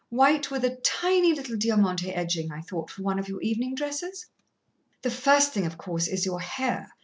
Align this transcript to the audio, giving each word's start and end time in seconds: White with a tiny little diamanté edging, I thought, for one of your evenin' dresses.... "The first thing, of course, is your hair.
White 0.09 0.49
with 0.49 0.63
a 0.65 0.77
tiny 0.77 1.31
little 1.31 1.55
diamanté 1.57 2.11
edging, 2.17 2.51
I 2.51 2.61
thought, 2.61 2.89
for 2.89 3.03
one 3.03 3.19
of 3.19 3.27
your 3.29 3.39
evenin' 3.43 3.75
dresses.... 3.75 4.25
"The 5.03 5.11
first 5.11 5.53
thing, 5.53 5.67
of 5.67 5.77
course, 5.77 6.07
is 6.07 6.25
your 6.25 6.39
hair. 6.39 6.89